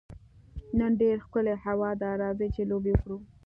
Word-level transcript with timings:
نن 0.77 0.91
ډېره 1.01 1.21
ښکلې 1.25 1.55
هوا 1.65 1.91
ده، 2.01 2.09
راځئ 2.21 2.47
چي 2.55 2.63
لوبي 2.71 2.91
وکړو. 2.95 3.17